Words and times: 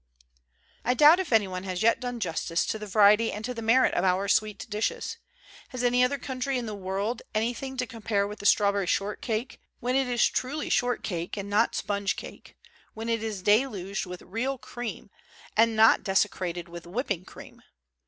I 0.83 0.95
doubt 0.95 1.19
if 1.19 1.31
any 1.31 1.47
one 1.47 1.61
has 1.65 1.83
yet 1.83 1.99
done 1.99 2.19
justice 2.19 2.65
to 2.65 2.79
the 2.79 2.87
variety 2.87 3.31
and 3.31 3.45
to 3.45 3.53
the 3.53 3.61
merit 3.61 3.93
of 3.93 4.03
our 4.03 4.27
sweet 4.27 4.65
dishes. 4.67 5.17
Has 5.69 5.83
any 5.83 6.03
other 6.03 6.17
country 6.17 6.57
in 6.57 6.65
the 6.65 6.73
world 6.73 7.21
anything 7.35 7.77
to 7.77 7.85
compare 7.85 8.27
with 8.27 8.39
the 8.39 8.47
strawberry 8.47 8.87
short 8.87 9.21
cake, 9.21 9.61
when 9.79 9.95
it 9.95 10.07
is 10.07 10.25
truly 10.27 10.69
short 10.71 11.03
cake 11.03 11.37
and 11.37 11.51
not 11.51 11.75
sponge 11.75 12.15
cake, 12.15 12.57
when 12.95 13.09
it 13.09 13.21
is 13.21 13.43
deluged 13.43 14.07
with 14.07 14.23
real 14.23 14.57
cream 14.57 15.11
and 15.55 15.75
not 15.75 16.03
desecrated 16.03 16.67
with 16.67 16.87
whipped 16.87 17.27
cream? 17.27 17.61